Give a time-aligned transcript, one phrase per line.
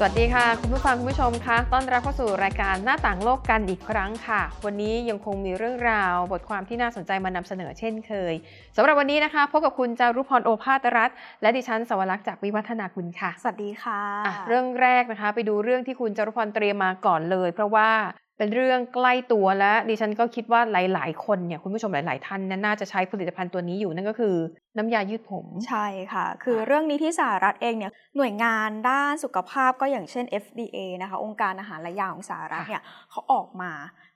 [0.00, 8.34] สวัสดีค่ะ คุณผู้ฟังคุณผู้ชมคะต้อนรับเข้าสู่รายการหน้าต่างโลกกันอีกครั้งค่ะ วันนี้ยังคงมีเรื่องราว บทความที่น่าสนใจมานำเสนอเช่นเคย
[8.76, 11.10] สำหรับวันนี้นะคะพบกับคุณจารุพรโอภาสรัฐ
[11.42, 17.90] และดิฉันสวรักษ์จากวิวัฒนาคุณค่ะ สวัสดีค่ะอะเรื่องแรกนะคะ ไปดูเรื่องที่คุณจารุพรเตรียมมาก่อนเลย เพราะว่า
[18.38, 24.34] เป็นเรื่องใกล้ตัวและดิฉันก็คิดว่าหลาย ๆ คนเนี่ยคุณผู้ชมหลาย ๆ ท่านเนี่ยน่าจะใช้ผลิตภัณฑ์ตัวนี้อยู่นั่นก็คือ
[24.76, 33.72] น้ำยายืดผม ใช่ค่ะ คือเรื่องนี้ที่สหรัฐเองเนี่ยหน่วยงานด้านสุขภาพก็อย่างเช่น FDA นะคะ องค์การอาหารและยาของสหรัฐค่ะเนี่ยเขาออกมา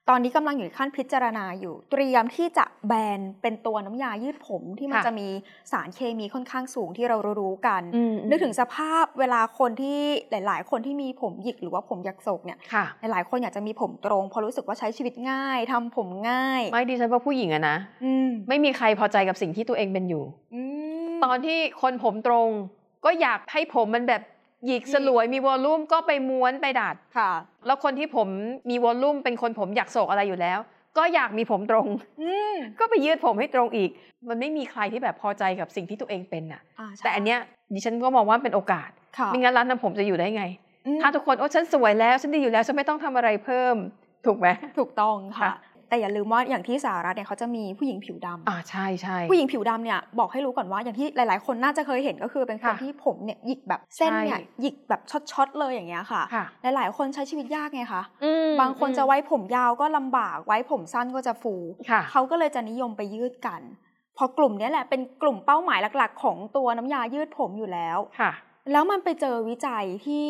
[0.08, 5.28] ตอนนี้กำลังอยู่ในขั้นพิจารณาอยู่ เตรียมที่จะแบนเป็นตัวน้ำยายืดผมที่มันค่ะจะมี
[5.72, 20.62] สารเคมีค่อนข้างสูงที่เรารู้ๆกันอืมนึกถึงสภาพเวลาคนที่หลาย ๆ คนที่มีผมหยิกหรือว่าผมยักโศกเนี่ยค่ะหลายๆคนอยากจะมีผมตรงเพราะรู้สึกว่าใช้ชีวิตง่ายทำผมง่าย ไม่ดิฉันว่าผู้หญิงอะนะอืมไม่มีใครพอใจกับสิ่งที่ตัวเองเป็นอยู่อื
[21.08, 22.48] มตอนที่คนผมตรง
[23.04, 24.22] ก็อยากให้ผมมันแบบ
[24.66, 27.32] หยิกสลวยมีวอลลุ่มก็ไปม้วนไปดัดค่ะ
[27.66, 28.28] แล้วคนที่ผม
[28.70, 30.58] มีวอลลุ่มเป็นคนผมอยากโศกอะไรอยู่แล้ว
[30.98, 31.86] ก็อยากมีผมตรง
[32.22, 33.90] อืมก็ไปยืดผมให้ตรงอีก
[34.28, 37.38] มันไม่มีใครที่แบบพอใจกับสิ่งที่ตัวเองเป็นน่ะอ่าใช่แต่อันเนี้ย
[37.74, 40.44] ดิฉันก็มองว่าเป็นโอกาสค่ะไม่งั้นร้านทำผมจะอยู่ได้ไง
[40.86, 43.76] อืมถ้าทุกคนโอ้ฉันสวยแล้วฉันดีอยู่แล้วฉันไม่ต้องทำอะไรเพิ่ม
[44.26, 45.54] ถูกไหมถูกต้องค่ะค่ะ
[45.92, 55.00] แต่อย่าลืมว่าอย่างที่สหรัฐเนี่ยเขาจะมีผู้หญิงผิวดำอ่าใช่ใช่ผู้หญิงผิวดำเนี่ยบอกให้รู้ก่อนว่าอย่างที่หลาย ๆ คนน่าจะเคยเห็นก็คือเป็นคนค่ะที่ผมเนี่ยหยิกแบบเส้นเนี่ยใช่หยิกแบบ
[55.32, 56.44] ช็อตๆเลยอย่างเงี้ยค่ะค่ะ
[56.76, 61.54] หลาย ๆ คนใช้ชีวิตยากไงคะอืมบางคนจะไว้ผมยาวก็ลำบากไว้ผมสั้นก็จะฟู
[61.90, 63.60] ค่ะเขาก็เลยจะนิยมไปยืดกัน
[64.16, 68.32] พอกลุ่มเนี้ยแหละเป็นกลุ่มเป้าหมายหลัก ๆ ของตัวน้ำยายืดผมอยู่แล้วค่ะ
[68.72, 70.24] แล้วมันไปเจอวิจัยที่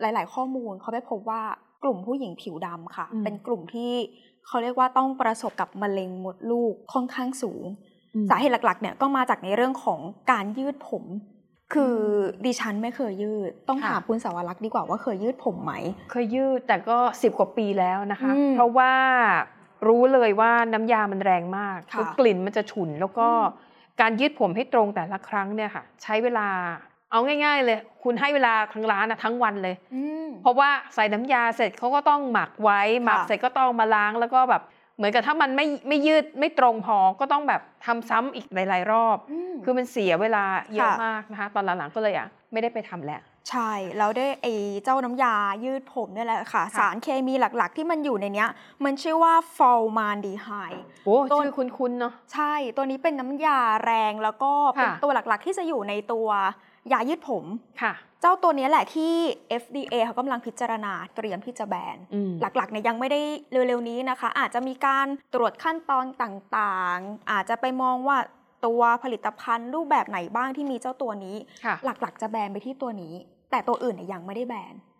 [0.00, 1.42] หลาย ๆ ข้อมูลเขาไปพบว่า
[1.82, 3.92] กลุ่มผู้หญิงผิวดำค่ะอืมเป็นกลุ่มที่
[4.46, 7.64] เขาเรียกว่าต้องประสบกับมะเร็งมดลูกค่อนข้างสูง
[8.30, 11.04] สาเหตุหลักๆ เนี่ยก็มาจากในเรื่องของการยืดผม
[11.74, 11.96] คือ
[12.44, 15.72] ดิฉันไม่เคยยืด ต้องค่ะถามคุณสาวรักษ์ดีกว่าว่าเคยยืดผมไหม
[16.10, 18.92] เคยยืดแต่ก็สิบกว่าปีแล้วนะคะอืมเพราะว่า
[19.88, 23.70] รู้เลยว่าน้ำยามันแรงมากค่ะแล้วกลิ่นมันจะฉุนแล้วก็อืม
[24.00, 26.48] การยืดผมให้ตรงแต่ละครั้งเนี่ยค่ะ ใช้เวลา
[27.12, 34.62] เอาง่าย ๆ เลย คุณให้เวลาทั้งร้านอะทั้งวันเลยอืมเพราะว่าใส่น้ำยาเสร็จเขาก็ต้องหมักไว้ หมักเสร็จก็ต้องมาล้างแล้วก็แบบ
[34.96, 43.20] เหมือนกับถ้ามันไม่ไม่ยืดไม่ตรงพอก็ต้องแบบทำซ้ำอีกหลายๆรอบอืมคือมันเสียเวลาเยอะค่ะมากนะคะ ตอนหลังๆก็เลยอะไม่ได้ไปทำแล้ว
[43.50, 45.34] ใช่ แล้วด้วยไอ้เจ้าน้ำยา
[45.64, 48.48] ยืดผมเนี่ยแหละค่ะค่ะ สารเคมีหลักๆ ที่มันอยู่ในเนี้ย
[48.84, 50.48] มันชื่อว่าฟอลมานดีไฮ
[51.04, 56.28] โอ้ต้นชื่อคุ้นๆเนาะใช่ ตัวนี้เป็นน้ำยาแรงแล้วก็เป็นค่ะตัวหลักๆที่จะอยู่ในตัว
[56.92, 57.44] ยายืดผม
[57.82, 59.12] ค่ะ เจ้าตัวนี้แหละที่
[59.62, 63.20] FDA เขากำลังพิจารณาเตรียมที่จะแบนอืมหลักๆเนี่ยยังไม่ได้
[63.52, 68.18] เร็วๆนี้นะคะ อาจจะมีการตรวจขั้นตอนต่างๆ อาจจะไปมองว่า
[68.66, 73.14] ตัวผลิตภัณฑ์รูปแบบไหนบ้างที่มีเจ้าตัวนี้ค่ะหลักๆ จะแบนไปที่ตัวนี้
[73.50, 74.91] แต่ตัวอื่นเนี่ยยังไม่ได้แบนอืม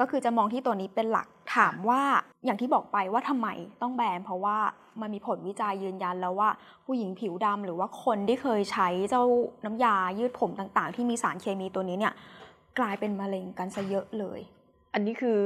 [0.00, 1.26] ก็คือจะมองที่ตัวนี้เป็นหลัก
[1.56, 2.02] ถามว่า
[2.44, 3.48] อย่างที่บอกไปว่าทำไม
[3.82, 4.56] ต้องแบนเพราะว่า
[5.00, 6.50] มันมีผลวิจัยยืนยันแล้วว่า
[6.86, 9.24] ผู้หญิงผิวดำหรือว่าคนที่เคยใช้เจ้า
[9.64, 12.14] น้ำยายืดผมต่าง ๆ ที่มีสารเคมีตัวนี้เนี่ย
[12.78, 14.40] กลายเป็นมะเร็งกันซะเยอะเลย
[14.94, 15.40] อันนี้คือ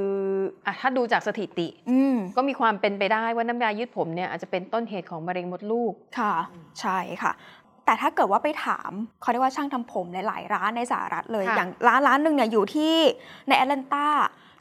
[0.66, 6.34] อะถ้าดูจากสถิติอืมก็มีความเป็นไปได้ว่าน้ำยายืดผมเนี่ยอาจจะเป็นต้นเหตุของมะเร็งมดลูกค่ะ
[6.80, 7.32] ใช่ค่ะ
[7.84, 8.91] แต่ถ้าเกิดว่าไปถาม
[9.21, 12.95] เขาเรียกว่าช่างทำผมหลายๆร้านในสหรัฐเลยค่ะอย่างร้านร้านหนึ่งเนี่ยอยู่ที่
[13.49, 14.06] ในแอตแลนตา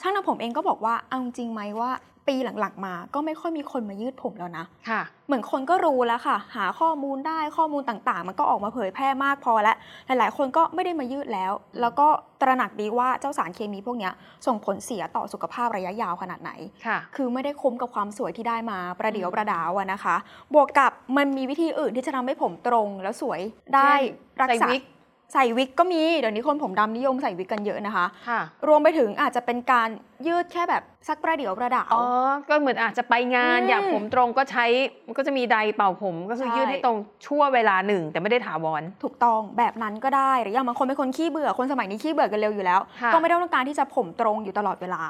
[0.01, 1.91] ช่างทำผมเองก็บอกว่าเอาจริงไหมว่า
[2.27, 9.75] ปีหลังๆ มาก็ไม่ค่อยมีคนมายืดผมแล้วนะค่ะ เหมือนคนก็รู้แล้วค่ะ หาข้อมูลได้ข้อมูลต่างๆ มันก็ออกมาเผยแพร่มากพอแล้ว
[10.07, 11.51] หลายๆ คนก็ไม่ได้มายืดแล้ว
[11.81, 12.07] แล้วก็
[12.41, 14.13] ตระหนักดีว่าเจ้าสารเคมีพวกเนี้ย
[14.45, 16.51] ส่งผลเสียต่อสุขภาพระยะยาวขนาดไหน
[16.85, 20.15] ค่ะ คือไม่ได้คุ้มกับความสวยที่ได้มาประเดี๋ยวประดาวอะนะคะ
[20.53, 23.41] บวกกับมันมีวิธีอื่นที่จะทำให้ผมตรงแล้วสวย
[23.75, 23.97] ได้เช่
[24.37, 24.67] นรักษา
[25.33, 29.89] ใส่วิกใส่วิกก็มีเดี๋ยวนี้คนผมดำนิยมใส่วิกกันเยอะนะคะ ค่ะ รวมไปถึงอาจจะเป็นการ
[30.27, 32.05] ยืดแค่แบบสักประเดี๋ยวประดาว อ๋อ
[32.49, 34.65] ก็เหมือนอาจจะไปงานอืมอยากผมตรงก็ใช้
[35.07, 45.03] มันก็จะมีไดร์เป่าผมก็คือใช่ ยืดให้ตรงชั่วเวลาหนึ่ง แต่ไม่ได้ถาวร ถูกต้องแบบนั้นก็ได้หรืออย่างบางคนเป็นคนขี้เบื่อคนสมัยนี้ขี้เบื่อกันเร็วอยู่แล้ว ค่ะ ก็ไม่ได้ต้องการที่จะผมตรงอยู่ตลอดเวลา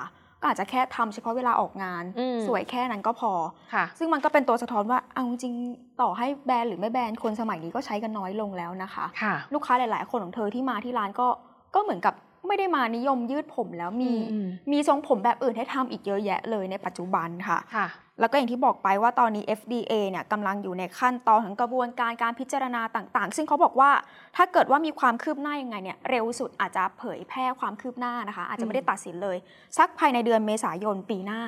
[0.43, 3.31] ก็อาจจะแค่ทำเฉพาะเวลาออกงานอืมสวยแค่นั้นก็พอ
[3.73, 11.27] ค่ะซึ่งมันก็เป็นตัวสะท้อนว่าเอาจริงๆต่อให้แบรนด์หรือไม่แบรนด์คนสมัยนี้ก็ใช้กันน้อยลงแล้วนะคะค่ะลูกค้าหลาย ๆ คนของเธอที่มาที่ร้านก็
[11.75, 12.13] ก็เหมือนกับ
[12.47, 17.87] ไม่ได้มานิยมยืดผมแล้วมีอืมมีทรงผมแบบอื่นให้ทำอีกเยอะแยะเลยในปัจจุบันค่ะค่ะ
[18.19, 23.91] แล้วก็อย่างที่บอกไปว่าตอนนี้ FDA เนี่ยกำลังอยู่ในขั้นตอนของกระบวนการการพิจารณาต่าง ๆ ซึ่งเขาบอกว่า
[24.35, 29.37] ถ้าเกิดว่ามีความคืบหน้ายังไงเนี่ยเร็วสุดอาจจะเผยแพร่ความคืบหน้านะคะ อาจจะไม่ได้ตัดสินเลย
[29.77, 31.41] สักภายในเดือนเมษายนปีหน้า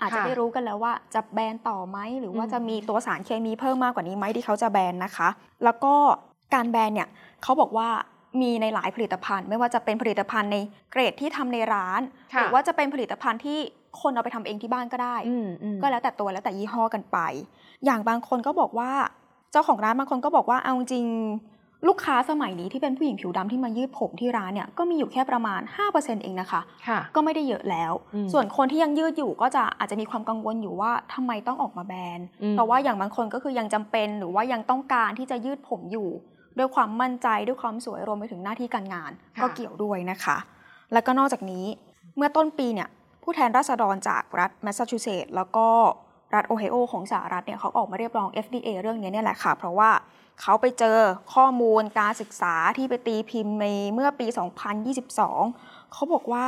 [0.00, 5.28] อาจจะค่ะได้รู้กันแล้วว่าจะแบนต่อไหมหรือว่าอืมจะมีตัวสารเคมีเพิ่มมากกว่านี้ไหมที่เขาจะแบนนะคะ
[5.64, 5.94] แล้วก็
[6.54, 7.08] การแบนเนี่ย
[7.42, 7.88] เขาบอกว่า
[8.40, 10.56] มีในหลายผลิตภัณฑ์ ไม่ว่าจะเป็นผลิตภัณฑ์ใน
[10.90, 12.00] เกรดที่ทำในร้าน
[12.34, 13.58] ค่ะหรือว่าจะเป็นผลิตภัณฑ์ที่
[14.00, 17.18] คนเอาไปทำเองที่บ้านก็ได้อืมอืมก็แล้วแต่ตัวแล้วแต่ยี่ห้อกันไป
[17.84, 18.90] อย่างบางคนก็บอกว่า
[19.52, 25.60] เจ้าของร้านบางคนก็บอกว่าเอาจริงๆลูกค้าสมัยนี้ที่เป็นผู้หญิงผิวดำที่มายืดผมที่ร้านเนี่ยก็มีอยู่แค่ประมาณ
[25.92, 36.08] 5%เองนะคะค่ะก็ไม่ได้เยอะแล้วอืมส่วนคนที่ยังยืดอยู่ก็จะอาจจะมีความกังวลอยู่ว่าทำไมต้องออกมาแบนอืมเพราะว่าอย่างบางคนก็คือยังจำเป็นหรือว่ายังต้องการที่จะยืดผมอยู่
[36.58, 39.10] ด้วยความมั่นใจด้วยความสวยรวมไปถึงหน้าที่การงาน
[39.42, 40.36] ก็เกี่ยวด้วยนะคะ
[40.92, 41.64] แล้วก็นอกจากนี้
[42.16, 42.88] เมื่อต้นปีเนี่ย
[43.22, 45.66] ผู้แทนราษฎรจากรัฐแมสซาชูเซตส์แล้วก็
[46.34, 49.90] รัฐโอไฮโอของสหรัฐเนี่ยเขาออกมาเรียกร้อง FDA เรื่องนี้เนี่ยแหละค่ะ เพราะว่า
[50.40, 50.98] เขาไปเจอ
[51.34, 54.26] ข้อมูลการศึกษาที่ไปตีพิมพ์ในเมื่อปี
[54.90, 56.46] 2022 เขาบอกว่า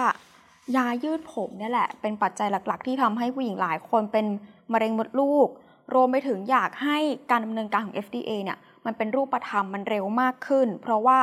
[0.76, 4.26] ยายืดผมเนี่ยแหละ เป็นปัจจัยหลัก ๆ ที่ทำให้ผู้หญิงหลายคนเป็น
[4.72, 5.48] มะเร็งมดลูก
[5.94, 6.98] รวมไปถึงอยากให้
[7.30, 11.18] การดำเนินการของ FDA เนี่ย มันเป็นรูปธรรมมันเร็วมากขึ้น เพราะว่า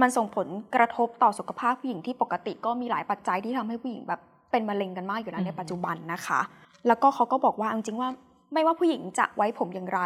[0.00, 4.20] มันส่งผลกระทบต่อสุขภาพผู้หญิงที่ปกติก็มีหลายปัจจัยที่ทำให้ผู้หญิงแบบ
[4.50, 6.40] เป็นมะเร็งกันมากอยู่แล้วในอืมปัจจุบันนะคะ
[6.86, 8.08] แล้วก็เขาก็บอกว่าเอาจริงๆว่า
[8.52, 10.00] ไม่ว่าผู้หญิงจะไว้ผมอย่างไร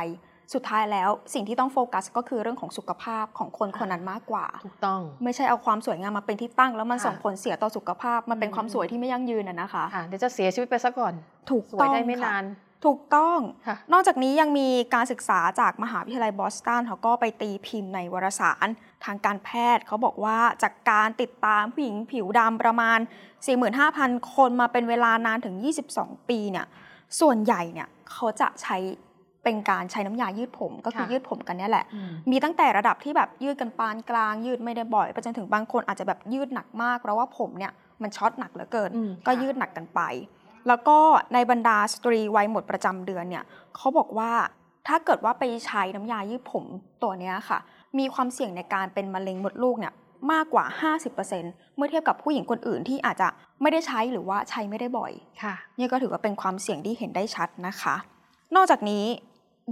[0.55, 11.15] สุดท้ายแล้วสิ่งที่ต้องโฟกัสก็คือเรื่องของสุขภาพของคนคนนั้นมากกว่าถูกต้อง ไม่ใช่เอาความสวยงามมาเป็นที่ตั้ง แล้วมันค่ะส่งผลเสียต่อสุขภาพมันเป็นอืมความสวยที่ไม่ยั่งยืนอะนะคะค่ะเดี๋ยวจะเสียชีวิตไปซะก่อน
[11.51, 12.45] ถูกสวยต้องได้ไม่ค่ะนาน
[12.85, 18.67] ถูกต้องค่ะนอกจากนี้ยังมีการศึกษาจากมหาวิทยาลัยบอสตันเขาก็ไปตีพิมพ์ในวารสาร
[19.05, 22.99] ทางการแพทย์ เขาบอกว่าจากการติดตามผู้หญิงผิวดำประมาณ
[23.65, 25.55] 45,000 คนมาเป็นเวลานานถึง
[25.93, 26.67] 22 ปีเนี่ย
[27.21, 28.77] ส่วนใหญ่เนี่ยเขาจะใช้
[29.45, 37.73] เป็นการใช้น้ำยายืดผมก็คือค่ะยืดผมกันเนี่ยแหละอืมมีตั้งแต่ระดับที่แบบยืดกันปานกลาง ยืดไม่ได้บ่อยไปจนถึงบางคนอาจจะแบบยืดหนักมากเพราะว่าผมเนี่ย
[38.03, 40.01] มันช็อตหนักเหลือเกินอืมก็ค่ะยืดหนักกันไป
[40.69, 40.99] แล้วก็
[41.35, 43.45] ในบรรดาสตรีวัยหมดประจำเดือนเนี่ย
[43.77, 44.31] เขาบอกว่า
[44.89, 46.65] ถ้าเกิดว่าไปใช้น้ำยายืดผม
[47.03, 47.59] ตัวเนี้ยค่ะ
[47.99, 49.93] มีความเสี่ยงในการเป็นมะเร็งมดลูกเนี่ย
[50.33, 50.65] มากกว่า
[51.21, 53.29] 50%เมื่อเทียบกับผู้หญิงคนอื่นที่อาจจะ
[53.61, 55.13] ไม่ได้ใช้หรือว่าใช้ไม่ได้บ่อย
[55.43, 57.95] ค่ะนี่ก็ถือว่าเป็นความเสี่ยงที่เห็นได้ชัดนะคะ
[58.57, 59.05] นอกจากนี้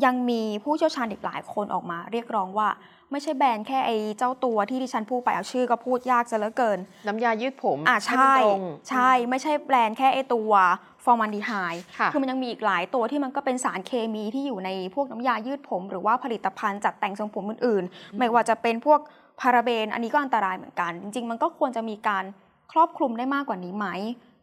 [0.04, 2.68] ยังมีผู้เชี่ยวชาญอีกหลายคนออกมา เรียกร้องว่า
[3.12, 10.52] ไม่ใช่แบรนด์แค่ไอ้เจ้าตัวที่ดิฉันพูดไปเอาชื่อก็พูดยากซะเหลือเกิน น้ำยายืดผมอ่าห้มันใช่ตรงใช่ ไม่ใช่แบรนด์แค่ไอ้ตัว
[11.04, 11.52] ฟอร์มันดีไฮ
[11.98, 19.00] ค่ะคือมันยังมีอีกหลายตัวที่มันก็เป็นสารเคมีที่อยู่ในพวกน้ำยายืดผม หรือว่าผลิตภัณฑ์จัดแต่งทรงผมอื่นๆ ไม่ว่าจะเป็นพวก
[19.40, 22.24] พาราเบน อันนี้ก็อันตรายเหมือนกัน จริง ๆ มันก็ควรจะมีการ
[22.72, 23.86] ครอบคลุมได้มากกว่านี้ไหม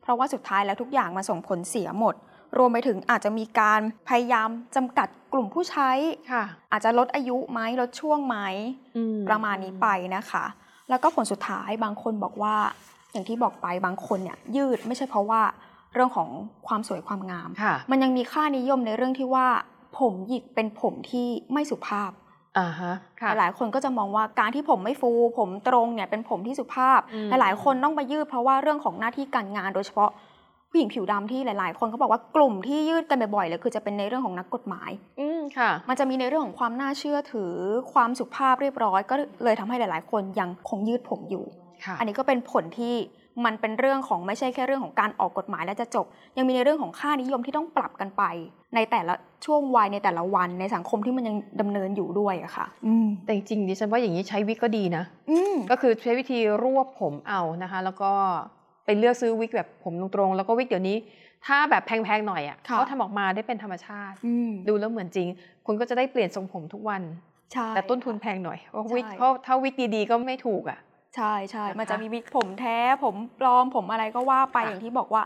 [0.02, 2.16] เพราะว่าสุดท้ายแล้วทุกอย่างมันส่งผลเสียหมด
[2.58, 5.92] รวมไปถึงอาจจะมีการพยายามจำกัดกลุ่มผู้ใช้
[6.32, 8.38] ค่ะอาจจะลดอายุไหมลดช่วงไหม
[8.98, 10.46] อืประมาณนี้ไปนะคะ
[10.90, 12.56] แล้วก็ผลสุดท้ายบางคนบอกว่า
[13.12, 15.42] อย่างที่บอกไปบางคนเนี่ยยืดไม่ใช่เพราะว่า
[15.94, 16.30] เรื่องของ
[16.68, 19.48] ความสวยความงามค่ะมันยังมีค่านิยมในเรื่องที่ว่า
[20.00, 22.12] ผมหยิกเป็นผมที่ไม่สุภาพ
[22.58, 30.12] อ่าฮะค่ะหลายๆคนก็จะมองว่าการที่ผมไม่ฟู ผมตรงเนี่ยเป็นผมที่สุภาพอืมหลายๆคนต้องไปยืดเพราะว่าเรื่องของหน้าที่การงานโดยเฉพาะ
[30.76, 34.90] ผู้หญิงผิวดำที่หลาย ๆ คนเขาบอกว่ากลุ่มที่ยืดกันบ่อยๆเลยคือจะเป็นในเรื่องของนักกฎหมาย
[35.20, 37.54] อืมค่ะ มันจะมีในเรื่องของความน่าเชื่อถือ
[37.94, 41.46] ความสุภาพเรียบร้อย ก็เลยทำให้หลาย ๆ คนยังคงยืดผมอยู่
[41.86, 42.96] ค่ะอันนี้ก็เป็นผลที่
[43.46, 46.06] มันเป็นเรื่องของไม่ใช่แค่เรื่องของการออกกฎหมายแล้วจะจบ
[46.38, 48.24] ยังมีในเรื่องของค่านิยมที่ต้องปรับกันไป
[48.76, 49.14] ในแต่ละ
[49.46, 58.12] ช่วงวัยในแต่ละวันในสังคมที่มันยังดำเนินอยู่ด้วยอะค่ะอืมแต่จริงๆดิฉันว่าอย่างนี้ใช้วิกก็ดีนะอืมก็คือใช้วิธีรวบผมเอานะคะ แล้วก็
[58.86, 60.98] ไปเลือกซื้อวิกแบบผมตรงๆแล้วก็วิกเดี๋ยวนี้
[61.46, 65.28] ถ้าแบบแพงๆหน่อยอะค่ะเขาทำออกมาได้เป็นธรรมชาติอืมดูแล้วเหมือนจริง
[65.66, 67.02] คุณก็จะได้เปลี่ยนทรงผมทุกวัน
[67.54, 70.80] ใช่แต่ต้นทุนแพงหน่อยเพราะวิกใช่เพราะถ้าวิกดีๆก็ไม่ถูกอะ
[71.16, 75.24] ใช่ใช่นะคะมันจะมีวิกผมแท้ผมปลอมผมอะไรก็ว่าไปค่ะอย่างที่บอกว่า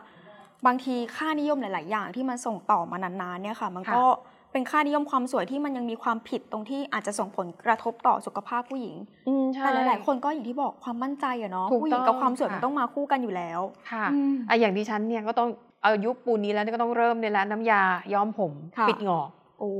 [0.65, 4.03] บางทีค่านิยมหลาย ๆ อย่างที่มันส่งต่อมานานๆเนี่ยค่ะ มันค่ะก็
[4.51, 8.95] เป็นค่านิยมความสวยที่มันยังมีความผิดตรงที่อาจจะส่งผลกระทบต่อสุขภาพผู้หญิง
[9.27, 13.59] อืมใช่แต่หลายๆคนก็อย่างที่บอกความมั่นใจอะเนาะถูกผู้หญิงกับต้องความสวยค่ะมันต้องมาคู่กันอยู่แล้ว
[13.91, 15.49] ค่ะอืมอะอย่างดิฉันเนี่ยก็ต้อง
[15.83, 17.81] อายุปูนนี้แล้วเนี่ยก็ต้องเริ่มในร้านน้ำยา
[18.13, 19.29] ย้อมผมค่ะปิดงอก
[19.59, 19.71] โอ้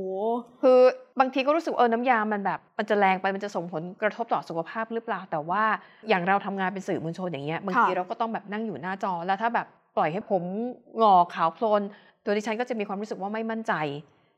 [0.62, 0.78] คือ
[1.20, 5.62] บางทีก็รู้สึกเออน้ำยามันแบบมันจะแรงไปมันจะส่งผลกระทบต่อสุขภาพหรือเปล่า แต่ว่า
[6.08, 10.42] อย่างเราทำงานเป็นสื่อมวลชนอย่างเงี้ยบางทีเราก็ต้องแบบนั่งอยู่หน้าจอแล้วถ้าแบบปล่อยให้ผม
[11.02, 11.82] งอกขาวโพลน
[12.24, 13.72] ตัวดิฉันก็จะมีความรู้สึกว่าไม่มั่นใจ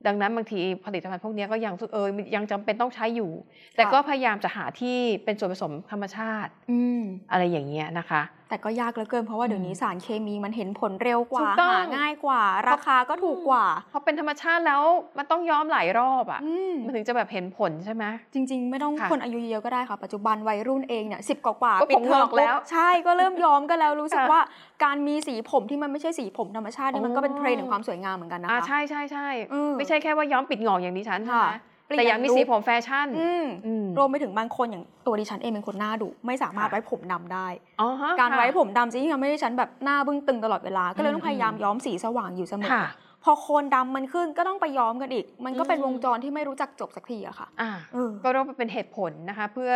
[0.06, 3.30] ดังนั้นบางทีผลิตภัณฑ์พวกเนี้ยก็ยังรู้สึกเออยังจำเป็นต้องใช้อยู่
[3.76, 14.82] แต่ก็พยายามจะหาที่เป็นส่วนผสมธรรมชาติอืมอะไรอย่างเงี้ยนะคะแต่ก็ยากเหลือเกินเพราะว่าเดี๋ยวนี้อืมสารเคมีมันเห็นผลเร็วกว่าถูกต้องหาง่ายกว่า ราคาก็ถูกกว่าพอเป็นธรรมชาติแล้ว
[15.18, 24.40] มันต้องย้อมหลายรอบอะอืมมันถึงจะแบบเห็นผลใช่ไหมจริง ๆ ไม่ต้องค่ะคนอายุเยอะก็ได้ค่ะ ปัจจุบันวัยรุ่นเองเนี่ยสิบกว่าๆก็ปิดผมเทอมงอกแล้วปุ๊บใช่ก็เริ่มย้อมกันแล้วรู้สึกค่ะว่า
[24.84, 37.46] การมีสีผมที่มันไม่ใช่สีผมธรรมชาติเนี่ยมันก็เป็นอ๋อเทรนด์ของความสวยงามเหมือนกันนะคะอ่าใช่ใช่ใช่อืมไม่ใช่แค่ว่าย้อมปิดหงอกอย่างดิฉันใช่ไหมค่ะเปลี่ยนแต่อยากมีลุคสีผมแฟชั่นอืมอืมรวมไปถึงบางคนอย่างตัวดิฉันเองเป็นคนหน้าดุไม่สามารถค่ะไว้ผมดำได้
[37.80, 42.86] อ๋อฮะการค่ะไว้ผมดำจะยิ่งทำให้ดิฉันแบบหน้าบึ้งตึงตลอดเวลา ก็เลยต้องอืมพยายามย้อมสีสว่างอยู่เสมอค่ะ
[43.24, 49.72] พอโคนดำมันขึ้นก็ต้องไปย้อมกันอีก มันก็เป็นอืมวงจรที่ไม่รู้จักจบสักทีอะค่ะอ่าเออก็เรียกว่าเป็นเหตุผลนะคะ เพื่อ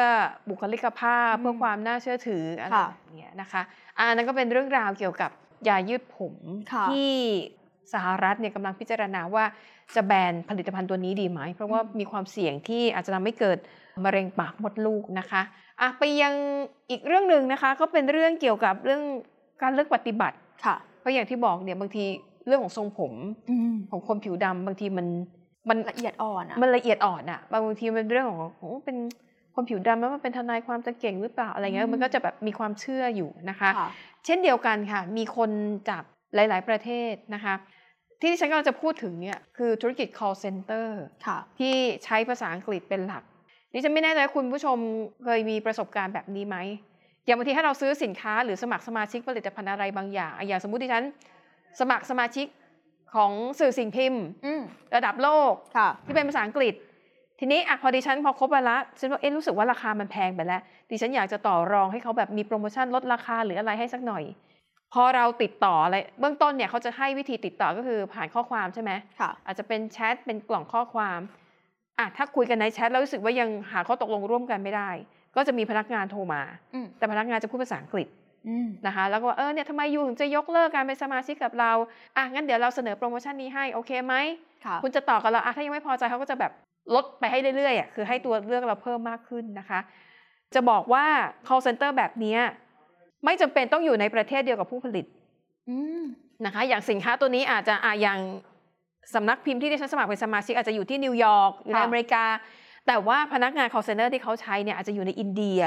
[0.49, 3.63] บุคลิกภาพอืมเพื่อความน่าเชื่อถืออะไรค่ะแบบเนี้ยนะคะ
[3.99, 5.31] อะอันนั้นก็เป็นเรื่องราวเกี่ยวกับ
[5.69, 6.35] ยายืดผม
[6.73, 7.11] ค่ะที่
[7.95, 9.45] สหรัฐเนี่ยกำลังพิจารณาว่า
[9.95, 13.59] จะแบนผลิตภัณฑ์ตัวนี้ดีไหม เพราะว่ามีความเสี่ยงที่อาจจะทำให้เกิด
[14.05, 15.43] มะเร็งปากมดลูกนะคะ
[15.81, 16.35] อะไปยัง
[16.91, 19.03] อีกเรื่องหนึ่งนะคะก็เป็นเรื่องเกี่ยวกับเรื่อง
[19.63, 22.05] การเลือกปฏิบัติค่ะ เพราะอย่างที่บอกเนี่ยบางที
[22.47, 23.13] เรื่องของทรงผม
[23.51, 25.07] อืมของคนผิวดำบางทีมัน
[25.69, 28.97] มันละเอียดอ่อนอะมันละเอียดอ่อนอะบางทีมันเป็นเรื่องของโอ้เป็น
[29.55, 33.89] คนผิวดำแล้วมันเป็นทนายความจะเก่งหรือเปล่าอะไรเงี้ยมันก็จะแบบมีความเชื่ออยู่นะคะค่ะ
[34.25, 35.51] เช่นเดียวกันค่ะ มีคน
[35.89, 36.03] จาก
[36.35, 37.55] หลาย ๆ ประเทศนะคะ
[38.21, 40.87] ที่ที่ฉันกำลังจะพูดถึงเนี่ยคือธุรกิจ call center
[41.27, 43.23] ค่ะ ที่ใช้ภาษาอังกฤษเป็นหลัก
[43.73, 44.77] ดิฉันไม่แน่ใจว่าคุณผู้ชม
[45.25, 46.57] เคยมีประสบการณ์แบบนี้ไหม
[47.25, 51.05] อย่างบางทีถ้าเราซื้อสินค้าหรือสมัครสมาชิกผลิตภัณฑ์อะไรบางอย่างอะอย่างสมมุติดิฉัน
[51.81, 52.47] สมัครสมาชิก
[53.15, 54.63] ของสื่อสิ่งพิมพ์อืม
[54.97, 56.75] ระดับโลกค่ะที่เป็นภาษาอังกฤษ
[57.41, 64.25] ทีนี้อะพอดิฉันพอครบไปละฉันว่าเอ๊ะรู้สึกว่าราคามันแพงไปแล้วดิฉันอยากจะต่อรองให้เขาแบบมีโปรโมชั่นลดราคาหรืออะไรให้สักหน่อย
[64.97, 71.21] พอเราติดต่ออะไรเบื้องต้นเนี่ยเขาจะให้วิธีติดต่อก็คือผ่านข้อความใช่ไหมค่ะอาจจะเป็นแชทเป็นกล่องข้อความ
[71.99, 74.91] อะถ้าคุยกันในแชทแล้วรู้สึกว่ายังหาข้อตกลงร่วมกันไม่ได้
[75.37, 76.43] ก็จะมีพนักงานโทรมา
[76.75, 78.07] อืมแต่พนักงานจะพูดภาษาอังกฤษ
[78.49, 81.73] อืมนะคะ แล้วก็ว่าเออเนี่ยทำไมยูถึงจะยกเลิกการเป็นสมาชิกกับเรา
[82.17, 84.15] อะงั้นเดี๋ยวเราเสนอโปรโมชั่นนี้ให้โอเคไหม
[84.65, 86.53] ค่ะคุณจะต่อกับเราอะถ้ายังไม่พอใจเขาก็จะแบบ
[86.95, 89.81] ลดไปให้เรื่อยๆอะคือให้ตัวเลือกเราเพิ่มมากขึ้นนะคะ
[90.55, 91.05] จะบอกว่า
[91.47, 92.41] call center แบบเนี้ย
[93.25, 95.07] ไม่จำเป็นต้องอยู่ในประเทศเดียวกับผู้ผลิต
[95.69, 96.03] อืม
[96.45, 98.19] นะคะ อย่างสินค้าตัวนี้อาจจะอะอย่าง
[99.15, 102.25] สำนักพิมพ์ที่ดิฉันสมัครเป็นสมาชิกอาจจะอยู่ที่นิวยอร์กอยู่ในค่ะอเมริกา
[102.87, 105.61] แต่ว่าพนักงาน call center ที่เขาใช้เนี่ยอาจจะอยู่ในอินเดีย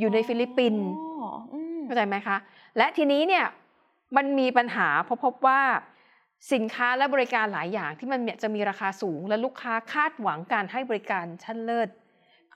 [0.00, 2.36] อยู่ในฟิลิปปินส์อ๋ออืมเข้าใจไหมคะ
[2.76, 3.44] และทีนี้เนี่ย
[4.16, 5.60] มันมีปัญหาเพราะพบว่า
[6.52, 11.88] สินค้าและบริการหลายอย่างที่มันเนี่ยจะมีราคาสูง และลูกค้าคาดหวังการให้บริการชั้นเลิศ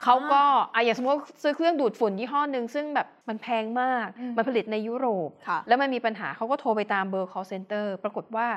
[0.03, 0.41] เขาก็
[0.73, 8.47] อะอย่างสมมติว่าซื้อเครื่องดูดฝุ่นยี่ห้อหนึ่งซึ่งแบบมันแพงมากอืมมันผลิตในยุโรปค่ะแล้วมันมีปัญหาเขาก็โทรไปตามเบอร์ call center ปรากฏว่า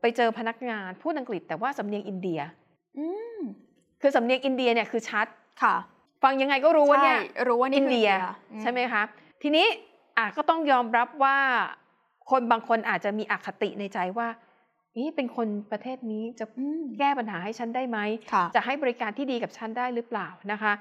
[0.00, 2.40] ไปเจอพนักงานพูดอังกฤษแต่ว่าสำเนียงอินเดีย
[2.98, 3.38] อืม
[4.02, 5.26] คือสำเนียงอินเดียเนี่ยคือชัด
[5.62, 5.76] ค่ะ
[6.22, 8.10] ฟังยังไงก็รู้ว่าเนี่ยใช่รู้ว่านี่อินคือเดีย
[8.52, 9.02] อืใช่ไหมคะ
[9.42, 9.66] ทีนี้
[10.18, 11.36] อะก็ต้องยอมรับว่า
[12.30, 14.28] คนบางคนอาจจะมีอคติในใจว่า
[14.98, 17.98] นี่เป็นคนประเทศนี้จะอืมแก้ปัญหาให้ฉันได้ไหม
[18.32, 20.72] ค่ะจะให้บริการที่ดีกับฉันได้หรือเปล่านะคะ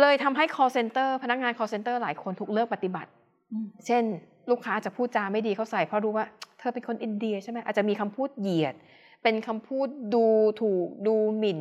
[0.00, 3.10] เลยทำให้ call center พนักงาน call center หลายคนถูกเลิกปฏิบัติ
[3.52, 4.04] อืมเช่น
[4.50, 6.26] ลูกค้าจะพูดจาไม่ดีเขาใส่เพราะรู้ว่า
[6.58, 8.74] เธอเป็นคนอินเดียใช่ไหมอาจจะมีคำพูดเหยียด
[9.22, 10.24] เป็นคำพูดดู
[10.62, 11.60] ถูกดูหมิ่น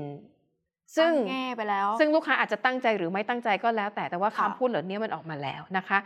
[0.98, 5.98] ซึ่งตั้งแง่ไปแล้ว ซึ่งลูกค้าอาจจะตั้งใจหรือไม่ตั้งใจก็แล้ว แต่แต่ว่าค่ะคำพูดเหล่านี้มันออกมาแล้วนะคะ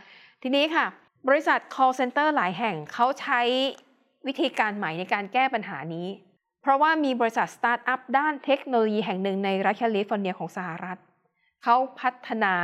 [0.42, 0.86] ทีนี้ค่ะ
[1.28, 3.40] บริษัท call center หลายแห่งเขาใช้
[4.28, 6.08] วิธีการใหม่ในการแก้ปัญหานี้
[6.62, 10.98] เพราะว่ามีบริษัทสตาร์ทอัพด้านเทคโนโลยีแห่งหนึ่งในรัฐแคลิฟอร์เนียของสหรัฐ
[11.64, 12.54] เขาพัฒนา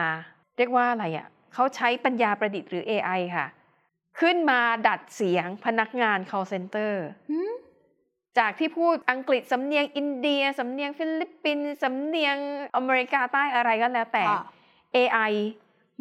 [0.57, 3.47] เรียกว่าอะไรอะ่ะเขาใช้ปัญญาประดิษฐ์หรือ AI ค่ะ
[4.21, 6.93] ขึ้นมาดัดเสียงพนักงาน call center
[7.31, 7.53] หืม
[8.39, 12.37] จากที่พูดอังกฤษสำเนียงอินเดีย สำเนียงฟิลิปปินส์สำเนียง
[12.77, 14.43] อเมริกาใต้อะไรก็แล้วแต่ค่ะ
[14.97, 15.33] AI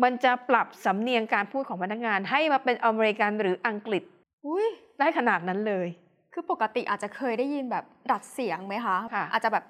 [0.03, 4.03] มันจะปรับสำเนียงการพูดของพนักงานให้มาเป็นอเมริกันหรืออังกฤษ
[4.45, 4.65] อุ้ย
[4.99, 5.87] ได้ขนาดนั้นเลย
[6.33, 9.63] คือปกติอาจจะเคยได้ยินแบบดัดเสียงไหมคะ ค่ะอาจจะแบบ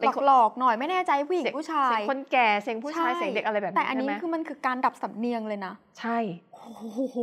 [0.00, 6.18] เป็นคนหลอกๆหน่อยไม่แน่ใจผู้หญิงเสียงผู้ชายเสียงคนแก่เสียงผู้ชายใเสียงเด็กอะไรแบบนี้แต่อันนี้ใช่ไหมคือมันคือการดับสำเนียงเลยนะ ใช่
[6.52, 7.18] โอ้โห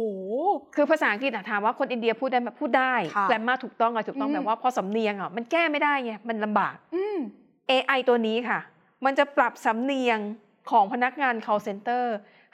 [0.75, 7.17] คือภาษาอังกฤษอะถามว่าคนอินเดียพูดได้ไหมพูดได้ค่ะแกรมมาถูกต้องอะถูกต้องอืมแต่ว่าพอสำเนียงอะมันแก้ไม่ได้ไงมันลำบากอืม
[7.69, 8.59] AI ตัวนี้ค่ะ
[9.05, 10.19] มันจะปรับสำเนียง
[10.71, 12.03] ของพนักงาน call center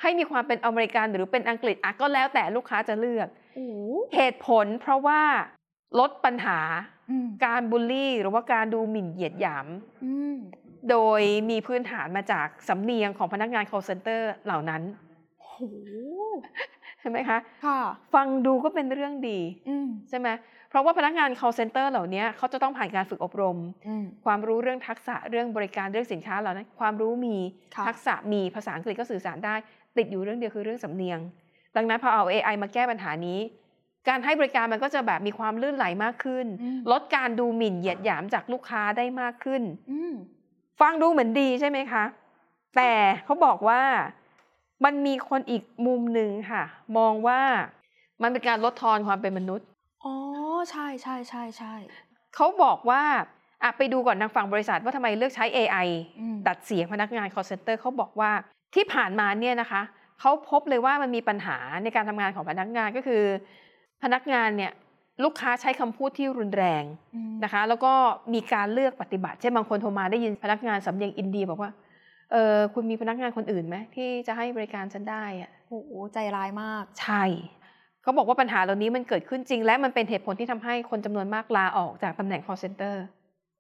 [0.02, 3.41] ให้มีความเป็นอเมริกันหรือเป็นอังกฤษอะก็แล้วแต่ลูกค้าจะเลือกโอ้โห
[4.16, 5.22] เหตุผลเพราะว่า
[6.00, 6.60] ลดปัญหา
[7.10, 9.68] อืมการบูลลี่หรือว่าการดูหมิ่นเหยียดหยาม
[10.06, 10.38] อืม
[10.90, 14.82] โดยมีพื้นฐานมาจากสำเนียงของพนักงาน call center เหล่านั้น
[15.40, 15.60] โอ้โห
[17.00, 17.80] ใช่ไหมคะค่ะ
[18.14, 19.40] ฟังดูก็เป็นเรื่องดี
[19.70, 20.30] อืมใช่ไหม
[20.70, 27.38] เพราะว่าพนักงาน call center เหล่านี้เขาจะต้องผ่านการฝึกอบรมอืมความรู้เรื่องทักษะเรื่องบริการเรื่องสินค้าเหล่านั้น ความรู้มี
[27.76, 29.56] ค่ะทักษะมีภาษาอังกฤษก็สื่อสารได้
[29.98, 31.20] ติดอยู่เรื่องเดียวคือเรื่องสำเนียง
[31.76, 33.40] ดังนั้นพอเอา AI มาแก้ปัญหานี้
[34.08, 39.62] การให้บริการมันก็จะแบบมีความลื่นไหลมากขึ้นอืมลดการดูหมิ่นเหยียดหยามจากลูกค้าได้มากขึ้น
[39.92, 40.14] อืม
[40.82, 42.04] ฟังดูเหมือนดีใช่ไหมคะ
[42.76, 42.92] แต่
[43.26, 43.82] เขาบอกว่า
[44.86, 46.64] มันมีคนอีกมุมหนึ่งค่ะ
[46.98, 47.42] มองว่า
[48.22, 49.68] มันเป็นการลดทอนความเป็นมนุษย์
[50.04, 50.14] อ๋อ
[50.72, 51.74] ใช่ใช่ใช่ใช่
[52.36, 53.04] เขาบอกว่า
[53.64, 55.88] อะไปดูก่อนทางฝั่งบริษัทว่าทำไมเลือกใช้ AI
[56.20, 58.32] อืมดัดเสียงพนักงาน call center เขาบอกว่า
[58.76, 59.82] ที่ผ่านมาเนี่ยนะคะ
[60.22, 63.24] เขาพบเลยว่ามันมีปัญหาในการทำงานของพนักงานก็คือ
[64.04, 64.72] พนักงานเนี่ย
[65.24, 66.84] ลูกค้าใช้คำพูดที่รุนแรง
[67.16, 67.94] อืมนะคะ แล้วก็
[68.34, 71.72] มีการเลือกปฏิบัติ เช่นบางคนโทรมาได้ยินพนักงานสำเนียงอินเดียบอกว่า
[72.32, 77.24] เออคุณมีพนักงานคนอื่นไหมที่จะให้บริการฉันได้อะโอ้โหใจร้ายมาก ใช่
[78.04, 82.96] เขาบอกว่าปัญหาเหล่านี้มันเกิดขึ้นจริง และมันเป็นเหตุผลที่ทำให้คนจำนวนมากลาออกจากตำแหน่ง call center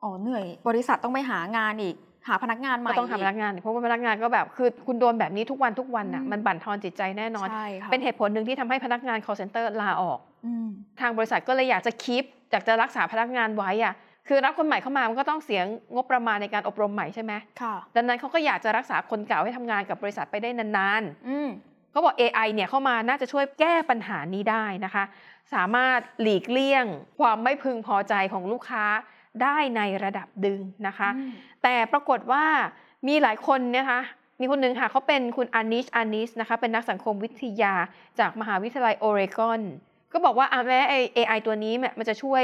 [0.04, 1.96] อ๋อเหนื่อย บริษัทต้องไปหางานอีก
[2.28, 10.68] หาพนักงานใหม่ก็ต้องหาพนักงานเพราะว่าพนักงานก็แบบคือคุณโดนแบบนี้ทุกวันทุกวันน่ะอืมมันบั่นทอนจิตใจแน่นอนใช่ค่ะเป็นเหตุผลหนึ่งที่ทำให้พนักงาน call center ลาออกอืม
[11.02, 13.94] ทางบริษัทก็เลยอยากจะคีปอยากจะรักษาพนักงานไว้อะ
[14.28, 25.04] คือรับคนใหม่เข้ามามันก็ต้องเสียงบประมาณในการอบรมใหม่ใช่ไหมค่ะดังนั้นเขาก็อยากจะรักษาคนเก่าให้ทำงานกับบริษัทไปได้นานอืมๆเขาบอก AI เนี่ยเข้ามาน่าจะช่วยแก้ปัญหานี้ได้นะคะ
[25.54, 26.86] สามารถหลีกเลี่ยง
[27.20, 28.86] ความไม่พึงพอใจของลูกค้า
[29.44, 31.32] ได้ในระดับดึงนะคะอืม
[31.64, 32.44] แต่ปรากฏว่า
[33.08, 34.02] มีหลายคนนะคะ
[34.40, 37.74] มีคนหนึ่งค่ะเขาเป็นคุณอานิชอานิชนะคะเป็นนักสังคมวิทยา
[38.20, 39.62] จากมหาวิทยาลัยโอเรกอน
[40.14, 42.44] ก็บอกว่าอะแม้ไอ AI ตัวนี้เนี่ยมันจะช่วย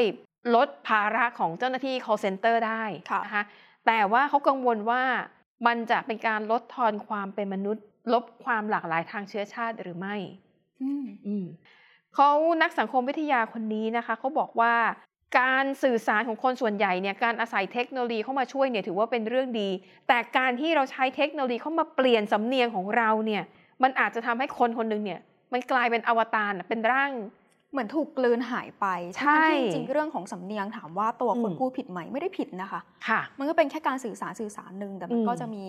[0.56, 3.44] ลดภาระของเจ้าหน้าที่ call center ได้ค่ะนะคะ
[3.86, 5.04] แต่ว่าเขากังวลว่า
[5.68, 10.16] มันจะเป็นการลดทอนความเป็นมนุษย์ ลบความหลากหลายทางเชื้อชาติหรือไม่
[10.82, 11.46] อืมอืม
[12.16, 12.30] เขา
[12.62, 14.74] นักสังคมวิทยาคนนี้นะคะเขาบอกว่า
[15.40, 19.70] การสื่อสารของคนส่วนใหญ่เนี่ยการอาศัยเทคโนโลยีเข้ามาช่วยเนี่ยถือว่าเป็นเรื่องดี
[20.08, 23.44] แต่การที่เราใช้เทคโนโลยีเข้ามาเปลี่ยนสำเนียงของเราเนี่ย
[23.84, 25.20] มันอาจจะทำให้คนคนหนึ่งเนี่ย
[25.54, 27.12] มันกลายเป็นอวตารเป็นร่าง
[27.78, 28.86] เหมือนถูกกลืนหายไป
[29.20, 35.66] ใช่ทั้งที่จริงๆเรื่องของสำเนียงถามว่าตัวคนอืมพูดผิดไหมไม่ได้ผิดนะคะค่ะ มันก็เป็นแค่การสื่อสารสื่อสารหนึ่งแต่มันอืมก็จะมี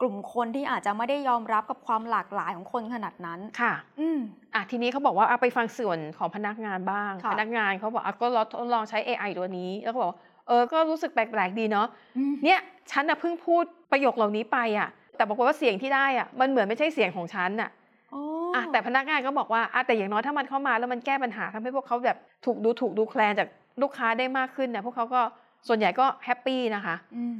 [0.00, 4.18] กลุ่มคนที่อาจจะไม่ได้ยอมรับกับความหลากหลายของคนขนาดนั้นค่ะ อืม
[4.54, 12.58] อะทีนี้เขาบอกว่าเอาไปฟังส่วนของพนักงานบ้างค่ะพนักงานเขาบอกอะก็ลองทดลองใช้ AI ตัวนี้ แล้วก็บอกว่าเออก็รู้สึกแปลกๆดีเนาะอืมเนี่ย
[12.90, 17.70] ฉันน่ะเพิ่งพูดประโยคเหล่านี้ไปอะ แต่บอกฏว่าเสียงที่ได้อะมันเหมือนไม่ใช่เสียงของฉันอะ
[18.14, 18.22] อ๋อ
[18.54, 23.48] อะแต่พนักงานก็บอกว่าอะแต่อย่างน้อยถ้ามันเข้ามาแล้วมันแก้ปัญหาทำให้พวกเขาแบบถูกดูถูกดูแคลนจาก
[23.82, 25.20] ลูกค้าได้มากขึ้นเนี่ยพวกเขาก็
[25.68, 27.38] ส่วนใหญ่ก็ happy นะคะอืม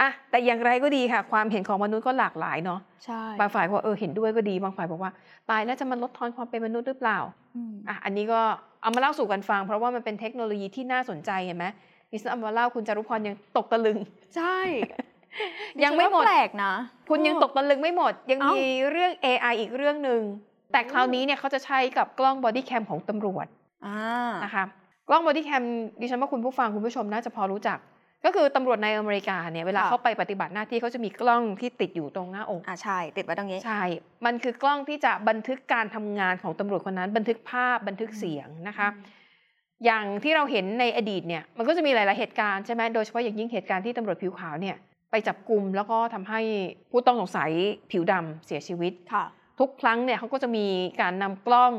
[0.00, 5.12] อะแต่อย่างไรก็ดีค่ะ ความเห็นของมนุษย์ก็หลากหลายเนาะใช่บางฝ่ายบอกเออเห็นด้วยก็ดีบางฝ่ายบอกว่า
[5.50, 7.18] ตายแล้วจะมันลดทอนความเป็นมนุษย์หรือเปล่า
[7.56, 8.40] อืมอะอันนี้ก็
[8.82, 11.66] เอามาเล่าสู่กันฟัง เพราะว่ามันเป็นเทคโนโลยีที่น่าสนใจเห็นไหม
[12.10, 13.98] ดิฉันเอามาเล่าคุณจารุพรยังตกตะลึง
[14.36, 14.58] ใช่
[15.84, 16.72] ยังไม่หมดดิฉันว่าแปลกนะ
[17.08, 20.20] คุณยังเออตกตะลึงไม่หมด ยังเอ้ามีมีเรื่อง AI อีกเรื่องหนึ่ง
[20.72, 23.46] แต่คราวนี้เนี่ยเขาจะใช้กับกล้อง body cam ของตำรวจ
[23.86, 23.98] อ่า
[24.44, 24.64] นะคะ
[25.08, 25.64] กล้องบอดี้แคม
[26.00, 27.78] ดิฉันว่าคุณผู้ฟังคุณผู้ชมน่าจะพอรู้จัก
[28.24, 33.82] ก็คือตำรวจในอเมริกาเนี่ยเวลาค่ะเขาไปปฏิบัติหน้าที่เขาจะมีกล้องที่ติดอยู่ตรงหน้าอกอ่าใช่ ติดไว้ตรงนี้ใช่
[34.26, 38.88] มันคือกล้องที่จะบันทึกการทำงานของตำรวจคนนั้น บันทึกภาพบันทึกเสียงนะคะ
[39.84, 44.95] อย่างที่เราเห็นในอดีตเนี่ยมันก็จะมีหลาย ๆ เหตุการณ์ใช่ไหมโดยเฉพาะอย่างยิ่งเหตุการณ์ที่ตำรวจผิวขาวเนี่ยไป
[45.28, 46.40] จับกลุ่มแล้วก็ทำให้
[46.90, 47.50] ผู้ต้องสงสัย
[47.90, 49.24] ผิวดำเสียชีวิตค่ะ
[49.60, 50.66] ทุกครั้งเนี่ยเขาก็จะมี
[51.00, 51.72] การนำกล้อง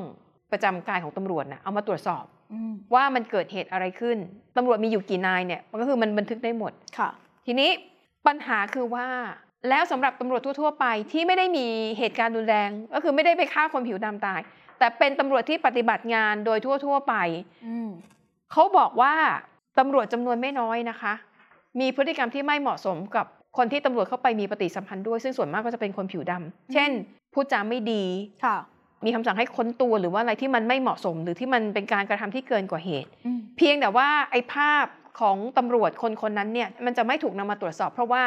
[0.51, 4.17] ประจำกายของตำรวจนะเอามาตรวจสอบอืมว่ามันเกิดเหตุอะไรขึ้น
[4.57, 7.09] ตำรวจมีอยู่กี่นายเนี่ยมันก็คือมันบันทึกได้หมดค่ะ
[7.45, 7.69] ทีนี้
[8.27, 9.07] ปัญหาคือว่า
[9.69, 14.41] แล้วสำหรับตำรวจทั่ว ๆ ไปที่ไม่ได้มีเหตุการณ์รุนแรง ก็คือไม่ได้ไปฆ่าคนผิวดำตาย
[14.79, 17.15] แต่เป็นตำรวจที่ปฏิบัติงานโดยทั่ว ๆ ไป
[17.67, 17.89] อืม
[18.51, 19.13] เขาบอกว่า
[19.79, 21.13] ตำรวจจำนวนไม่น้อยนะคะ
[21.79, 23.25] มีพฤติกรรมที่ไม่เหมาะสมกับ
[23.57, 26.91] คนที่ตำรวจเข้าไปมีปฏิสัมพันธ์ด้วย ซึ่งส่วนมากก็จะเป็นคนผิวดำเช่น
[27.33, 28.03] พูดจาไม่ดี
[28.45, 28.57] ค่ะ
[29.05, 34.85] มีคำสั่งให้ค้นตัวหรือว่าอะไรที่มันไม่เหมาะสม หรือที่มันเป็นการกระทำที่เกินกว่าเหตุอืมเพียงแต่ว่าไอ้ภาพ
[35.19, 38.23] ของตำรวจคนคนนั้นเนี่ยมันจะไม่ถูกนำมาตรวจสอบ เพราะว่า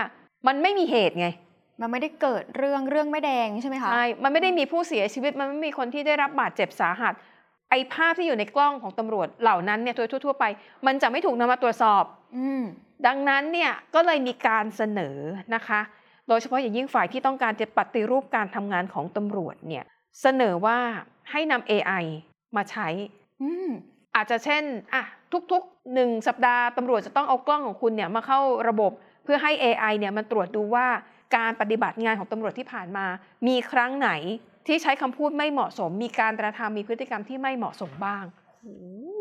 [0.47, 1.27] มันไม่มีเหตุไง
[1.81, 7.13] มันไม่ได้เกิดเรื่องเรื่องไม่แดงใช่ไหมคะใช่มันไม่ได้มีผู้เสียชีวิตมันไม่มีคนที่ได้รับบาดเจ็บสาหัส
[7.71, 10.45] ไอ้ภาพที่อยู่ในกล้องของตำรวจเหล่านั้นเนี่ยโดยทั่ว ๆ ไป
[10.87, 12.05] มันจะไม่ถูกนำมาตรวจสอบ
[12.37, 12.63] อืม
[13.07, 15.17] ดังนั้นเนี่ยก็เลยมีการเสนอ
[15.55, 15.81] นะคะ
[16.29, 19.85] โดยเฉพาะอย่างยิ่งฝ่ายที่ต้องการจะปฏิรูปการทำงานของตำรวจเนี่ย
[20.23, 20.79] เสนอว่า
[21.31, 22.05] ให้นำ AI
[22.57, 22.89] มาใช้
[23.43, 23.69] อืม
[24.17, 24.63] อาจจะเช่น
[24.95, 25.05] อะ
[25.53, 28.93] ทุกๆหนึ่งสัปดาห์ตำรวจจะต้องเอากล้องของคุณเนี่ยมาเข้าระบบ
[29.25, 30.87] เพื่อให้ AI เนี่ยมันตรวจดูว่า
[31.37, 33.07] การปฏิบัติงานของตำรวจที่ผ่านมา
[33.47, 34.11] มีครั้งไหน
[34.67, 38.25] ที่ใช้คำพูดไม่เหมาะสม มีการกระทำมีพฤติกรรมที่ไม่เหมาะสมบ้าง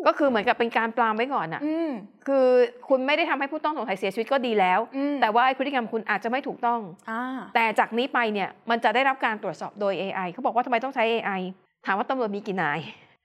[0.07, 1.89] ก็คือเหมือนกับเป็นการปรามไว้ก่อนอะอืม
[2.27, 2.45] คือ
[2.89, 7.21] คุณไม่ได้ทำให้ผู้ต้องสงสัยเสียชีวิตก็ดีแล้วอืมแต่ว่าไอ้พฤติกรรมคุณอาจจะไม่ถูกต้องอ่า
[7.55, 11.41] แต่จากนี้ไปเนี่ยมันจะได้รับการตรวจสอบโดย AI เขาบอกว่าทำไมต้องใช้ AI
[11.85, 12.79] ถามว่าตำรวจมีกี่นาย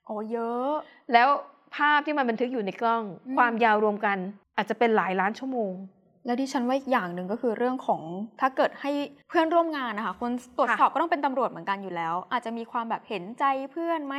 [0.06, 0.72] โอ้เยอะ
[1.12, 1.28] แล้ว
[1.76, 4.18] ภาพที่มันบันทึกอยู่ในกล้องอืมความยาวรวมกัน
[4.56, 5.72] อาจจะเป็นหลายล้านชั่วโมง
[6.26, 8.02] แล้วที่ฉันว่าอีกอย่างหนึ่งก็คือเรื่องของ
[8.40, 8.90] ถ้าเกิดให้
[9.28, 14.14] เพื่อนร่วมงานนะคะคนตรวจสอบก็ต้องเป็นตำรวจเหมือนกันอยู่แล้ว อาจจะมีความแบบเห็นใจเพื่อนไหม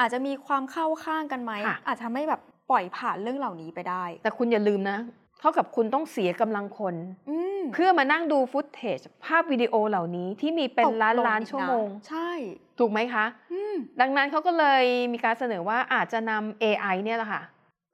[0.00, 4.98] อาจจะมีความเข้าข้างกันไหมค่ะอาจจะทำให้แบบปล่อยผ่านเรื่องเหล่านี้ไปได้ แต่คุณอย่าลืมนะ
[5.40, 6.94] เท่ากับคุณต้องเสียกำลังคน
[7.30, 12.30] อืมเพื่อมานั่งดูฟุตเทจภาพวิดีโอเหล่านี้ที่มีเป็นล้านตกลงล้านอีกะชั่วโมง ใช่
[12.78, 17.42] ถูกไหมคะอืมดังนั้นเขาก็เลยมีการเสนอว่าอาจจะนำ AI เนี่ยแหละค่ะ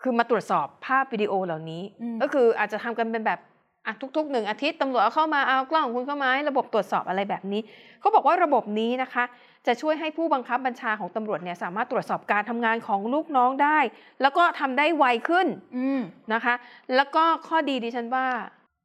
[0.03, 3.41] คือมาตรวจสอบภาพวิดีโอเหล่านี้อืมก็คืออาจจะทำกันเป็นแบบ
[3.87, 7.61] อะทุกๆหนึ่งอาทิตย์ตำรวจเอาเข้ามาเอากล้องของคุณเข้ามาให้ระบบตรวจสอบอะไรแบบนี้
[8.01, 9.25] เขาบอกว่าระบบนี้นะคะ
[9.67, 13.79] จะช่วยให้ผู้บังคับบัญชาของตำรวจเนี่ยสามารถตรวจสอบการทำงานของลูกน้องได้
[14.23, 15.47] แล้วก็ทำได้ไวขึ้น
[15.77, 16.01] อืม
[16.33, 16.55] นะคะ
[16.95, 18.27] แล้วก็ข้อดีดิฉันว่า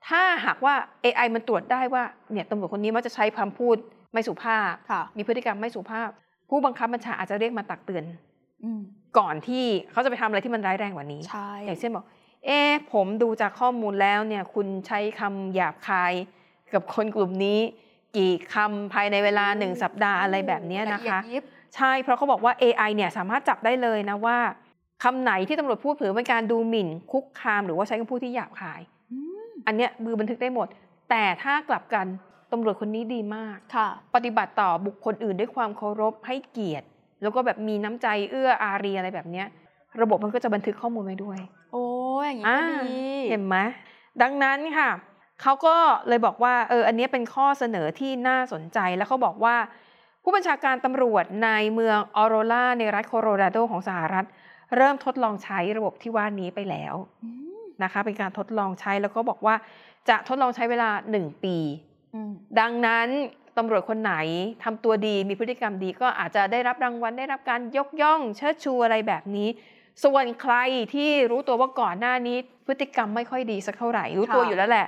[0.09, 3.75] ถ้าหากว่า AI มันตรวจได้ว่าเนี่ยตำรวจคนนี้มักจะใช้คำพูด
[4.13, 6.09] ไม่สุภาพค่ะมีพฤติกรรมไม่สุภาพ
[6.49, 8.03] ผู้บังคับบัญชาอาจจะเรียกมาตักเตือน
[8.63, 8.81] อืม
[9.17, 12.05] ก่อนที่เขาจะไปทำอะไรที่มันร้ายแรงกว่านี้ใช่อย่างเช่นบอก
[12.45, 16.13] เอ๊ะผมดูจากข้อมูลแล้วเนี่ย คุณใช้คำหยาบคาย
[16.73, 17.59] กับคนกลุ่มนี้
[18.17, 21.43] กี่คำภายในเวลาหนึ่งสัปดาห์อะไรแบบเนี้ยนะคะลเอียดยิบ
[21.75, 24.37] ใช่เพราะเขาบอกว่า AI เนี่ยสามารถจับได้เลยนะว่า
[25.03, 30.67] คำไหนที่ตำรวจพูดถือเป็นการดูหมิ่น คุกคาม หรือว่าใช้คำพูดที่หยาบคายอืมอันเนี้ยมือบันทึกได้หมด
[31.09, 32.05] แต่ถ้ากลับกัน
[32.51, 36.85] ตำรวจคนนี้ดีมากค่ะปฏิบัติต่อบุคคลอื่นด้วยความเคารพให้เกียรติ
[37.21, 39.47] แล้วก็แบบมีน้ำใจเอื้ออารีอะไรแบบเนี้ย
[40.01, 41.39] ระบบมันก็จะบันทึกข้อมูลไว้ด้วย
[41.73, 41.87] โอ้
[42.21, 43.57] ยอย่างนี้อ่าก็ดีเห็นไหม
[44.21, 44.89] ดังนั้นค่ะ
[45.41, 45.75] เขาก็
[46.07, 49.55] เลยบอกว่าเอออันเนี้ยเป็นข้อเสนอที่น่าสนใจแล้วเขาบอกว่า
[50.23, 54.25] ผู้บัญชาการตำรวจในเมืองออโรราในรัฐโคโลราโดของสหรัฐ
[54.75, 59.55] เริ่มทดลองใช้ระบบที่ว่านี้ไปแล้วอืมนะคะเป็นการทดลองใช้แล้วก็บอกว่า
[60.09, 61.57] จะทดลองใช้เวลา1ปี
[62.13, 63.07] อืมดังนั้น
[63.57, 64.13] ตำรวจคนไหน
[64.63, 69.49] ทำตัวดีมีพฤติกรรมดีก็อาจจะได้รับรางวัลได้รับการยกย่อง เชิดชูอะไรแบบนี้
[70.03, 70.55] ส่วนใคร
[70.93, 74.87] ที่รู้ตัวว่าก่อนหน้านี้ พฤติกรรมไม่ค่อยดีสักเท่าไหร่ รู้ตัวค่ะอยู่แล้วแหละ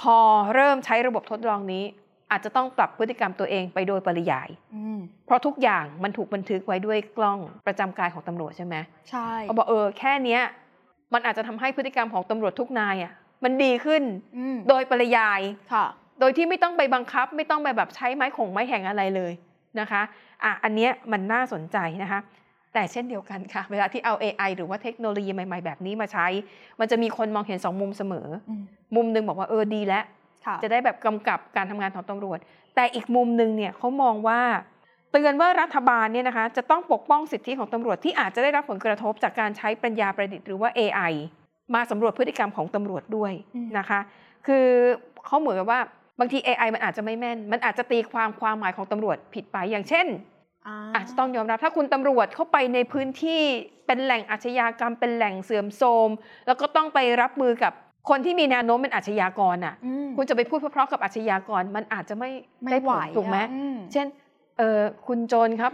[0.00, 0.16] พอ
[0.54, 1.84] เริ่มใช้ระบบทดลองนี้
[2.30, 8.76] อาจจะต้องปรับพฤติกรรมตัวเองไปโดยปริยายอืมเพราะทุกอย่างมันถูกบันทึกไว้ด้วยกล้องประจำกายของตำรวจใช่ไหม
[9.10, 10.42] ใช่เขาบอกเออแค่เนี้ย
[11.14, 13.12] มันอาจจะทำให้พฤติกรรมของตำรวจทุกนายอะ
[13.44, 14.02] มันดีขึ้น
[14.38, 15.40] อืมโดยปริยาย
[15.72, 15.86] ค่ะ
[16.20, 19.32] โดยที่ไม่ต้องไปบังคับ ไม่ต้องไปแบบใช้ไม้ข่งไม้แห่งอะไรเลย
[19.80, 20.02] นะคะ
[20.44, 22.20] อะอันเนี้ยมันน่าสนใจนะคะ
[22.74, 26.26] แต่เช่นเดียวกันค่ะ เวลาที่เอา AI หรือว่าเทคโนโลยีใหม่ๆ แบบนี้มาใช้
[26.80, 28.62] มันจะมีคนมองเห็นสองมุมเสมออืม
[28.96, 30.04] มุมหนึ่งบอกว่าเออดีแล้ว
[30.46, 32.38] ค่ะจะได้แบบกำกับการทำงานของตำรวจ
[32.74, 34.40] แต่อีกมุมหนึ่งเนี่ยเขามองว่า
[35.12, 41.12] เตือนว่ารัฐบาลเนี่ยนะคะจะต้องปกป้องสิทธิของตำรวจที่อาจจะได้รับผลกระทบจากการใช้ปัญญาประดิษฐ์หรือว่า AI
[41.74, 44.00] มาสำรวจพฤติกรรมของตำรวจด้วยอืมนะคะ
[44.46, 44.66] คือ
[45.26, 45.80] เขาเหมือนกับว่า
[46.20, 50.06] บางที AI มันอาจจะไม่แม่น มันอาจจะตีความความหมายของตำรวจผิดไปอย่างเช่น
[50.66, 53.42] อ่าอาจจะต้องยอมรับถ้าคุณตำรวจเข้าไปในพื้นที่
[53.86, 56.08] เป็นแหล่งอาชญากรรม เป็นแหล่งเสื่อมโทรม
[56.46, 57.72] แล้วก็ต้องไปรับมือกับ
[58.08, 62.30] คนที่มีแนวโน้มเป็นอาชญากรอะอืมคุณจะไปพูดเพราะๆกับอาชญากรมันอาจจะไม่
[62.62, 64.06] ไม่ได้ผไหวลถูกไหมอะอืมเช่น
[64.58, 65.72] เออคุณโจรครับ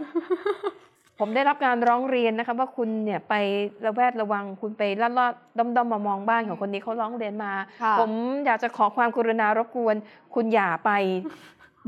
[1.19, 3.33] ผมได้รับการร้องเรียนนะคะว่าคุณเนี่ยไป
[3.85, 8.11] ระแวดระวัง คุณไปลัดลอดด้อมด้อมมามองบ้านของคนนี้เขาร้องเรียนมาค่ะผม
[8.45, 9.95] อยากจะขอความกรุณารบกวน
[10.35, 10.91] คุณอย่าไป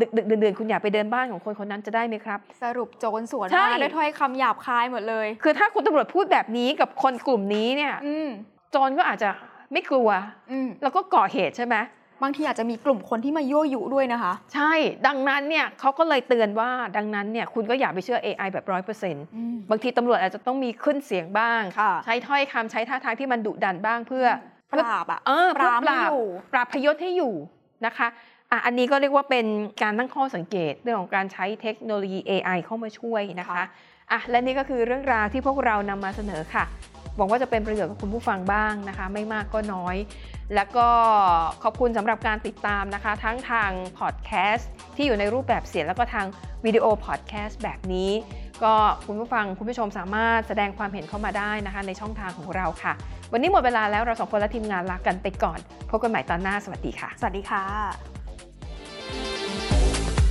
[0.02, 8.28] ดึกดึกๆดื่นๆคุณอย่าไปเดินบ้านของคนคนนั้นจะได้ไหมครับ สรุปโจรสวนใช่มาด้วยถ้อยคำหยาบคายหมดเลย คือถ้าคุณตำรวจพูดแบบนี้กับคนกลุ่มนี้เนี่ยอืม
[8.72, 9.30] โจรก็อาจจะ
[9.74, 10.10] ไม่กลัว
[10.52, 11.78] อืมแล้วก็ก่อเหตุใช่ไหม
[12.24, 14.74] บางทีอาจจะมีกลุ่มคนที่มายั่วยุด้วยนะคะ ใช่
[15.08, 24.26] ดังนั้นเนี่ยเขาก็เลยเตือนว่าดังนั้นเนี่ยคุณก็อย่าไปเชื่อ AI แบบร้อยเปอร์เซ็นต์อืมบางทีตำรวจอาจจะต้องมีขึ้นเสียงบ้างค่ะใช้ถ้อยคำใช้ท่าทางที่มันดุดันบ้างเพื่อ
[24.74, 27.34] ปราบอะเออปรามเพื่อปราบให้อยู่ปราบพยศให้อยู่
[27.86, 28.08] นะคะ
[28.52, 29.46] อะอันนี้ก็เรียกว่าเป็น
[29.84, 33.66] การตั้งข้อสังเกตเรื่องของการใช้เทคโนโลยี AI เข้ามาช่วยนะคะค่ะ
[34.12, 36.66] อะและนี่ก็คือเรื่องราวที่พวกเรานำมาเสนอค่ะ
[37.18, 39.96] หวังว่าจะเป็นประโยชน์กับคุณผู้ฟังบ้างนะคะ ไม่มากก็น้อย
[40.56, 40.88] แล้วก็
[41.64, 46.26] ขอบคุณสำหรับการติดตามนะคะ ทั้งทางพอดแคสต์ที่อยู่ในรูปแบบเสียงแล้วก็ทาง
[46.66, 48.12] วิดีโอพอดแคสต์แบบนี้
[48.64, 48.74] ก็
[49.06, 52.94] คุณผู้ฟังคุณผู้ชมสามารถแสดงความเห็นเข้ามาได้นะคะ ในช่องทางของเราค่ะ
[53.32, 58.17] วันนี้หมดเวลาแล้วเราสองคนและทีมงานลากันไปก่อน พบกันใหม่ตอนหน้าสวัสดีค่ะ สวัสดีค่ะ